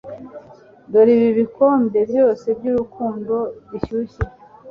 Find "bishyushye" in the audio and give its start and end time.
3.69-4.23